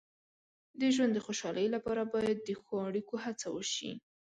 [0.79, 3.91] د ژوند د خوشحالۍ لپاره باید د ښو اړیکو هڅه وشي.